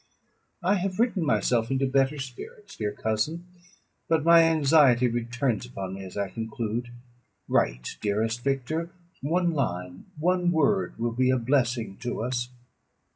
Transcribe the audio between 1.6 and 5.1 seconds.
into better spirits, dear cousin; but my anxiety